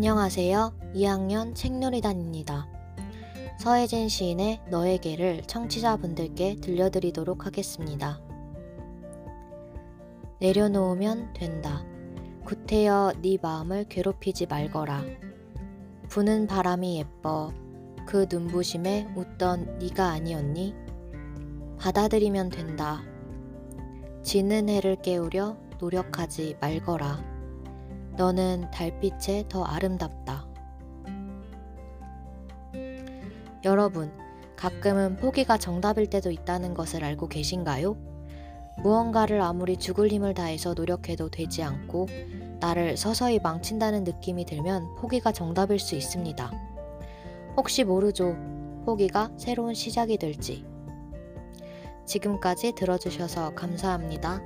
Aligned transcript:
안녕하세요. 0.00 0.72
2학년 0.94 1.54
책놀이단입니다. 1.54 2.66
서혜진 3.58 4.08
시인의 4.08 4.62
너에게를 4.70 5.42
청취자분들께 5.42 6.56
들려드리도록 6.62 7.44
하겠습니다. 7.44 8.18
내려놓으면 10.40 11.34
된다. 11.34 11.84
구태여 12.46 13.12
네 13.20 13.36
마음을 13.42 13.84
괴롭히지 13.90 14.46
말거라. 14.46 15.04
부는 16.08 16.46
바람이 16.46 16.96
예뻐. 16.96 17.52
그 18.06 18.26
눈부심에 18.30 19.06
웃던 19.14 19.80
네가 19.80 20.12
아니었니? 20.12 20.74
받아들이면 21.78 22.48
된다. 22.48 23.02
지는 24.22 24.70
해를 24.70 24.96
깨우려 25.02 25.58
노력하지 25.78 26.56
말거라. 26.58 27.39
너는 28.20 28.70
달빛에 28.70 29.44
더 29.48 29.64
아름답다. 29.64 30.46
여러분, 33.64 34.12
가끔은 34.56 35.16
포기가 35.16 35.56
정답일 35.56 36.10
때도 36.10 36.30
있다는 36.30 36.74
것을 36.74 37.02
알고 37.02 37.28
계신가요? 37.28 37.96
무언가를 38.82 39.40
아무리 39.40 39.78
죽을 39.78 40.08
힘을 40.10 40.34
다해서 40.34 40.74
노력해도 40.74 41.30
되지 41.30 41.62
않고 41.62 42.08
나를 42.60 42.98
서서히 42.98 43.38
망친다는 43.38 44.04
느낌이 44.04 44.44
들면 44.44 44.96
포기가 44.96 45.32
정답일 45.32 45.78
수 45.78 45.96
있습니다. 45.96 46.50
혹시 47.56 47.84
모르죠. 47.84 48.36
포기가 48.84 49.30
새로운 49.38 49.72
시작이 49.72 50.18
될지. 50.18 50.66
지금까지 52.04 52.72
들어주셔서 52.72 53.54
감사합니다. 53.54 54.42